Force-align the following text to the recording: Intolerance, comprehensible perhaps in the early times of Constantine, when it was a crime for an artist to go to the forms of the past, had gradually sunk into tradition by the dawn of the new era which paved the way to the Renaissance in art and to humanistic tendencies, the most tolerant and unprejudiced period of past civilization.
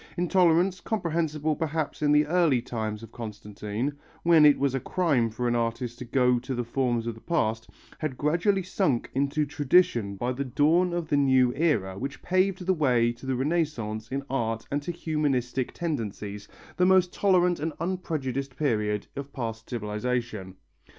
Intolerance, 0.17 0.79
comprehensible 0.81 1.55
perhaps 1.55 2.01
in 2.01 2.11
the 2.11 2.25
early 2.25 2.59
times 2.59 3.03
of 3.03 3.11
Constantine, 3.11 3.93
when 4.23 4.47
it 4.47 4.57
was 4.57 4.73
a 4.73 4.79
crime 4.79 5.29
for 5.29 5.47
an 5.47 5.53
artist 5.53 5.99
to 5.99 6.05
go 6.05 6.39
to 6.39 6.55
the 6.55 6.63
forms 6.63 7.05
of 7.05 7.13
the 7.13 7.21
past, 7.21 7.69
had 7.99 8.17
gradually 8.17 8.63
sunk 8.63 9.11
into 9.13 9.45
tradition 9.45 10.15
by 10.15 10.31
the 10.31 10.43
dawn 10.43 10.91
of 10.91 11.07
the 11.09 11.17
new 11.17 11.53
era 11.53 11.99
which 11.99 12.23
paved 12.23 12.65
the 12.65 12.73
way 12.73 13.11
to 13.11 13.27
the 13.27 13.35
Renaissance 13.35 14.07
in 14.11 14.23
art 14.27 14.65
and 14.71 14.81
to 14.81 14.91
humanistic 14.91 15.71
tendencies, 15.71 16.47
the 16.77 16.85
most 16.87 17.13
tolerant 17.13 17.59
and 17.59 17.71
unprejudiced 17.79 18.57
period 18.57 19.05
of 19.15 19.31
past 19.31 19.69
civilization. 19.69 20.55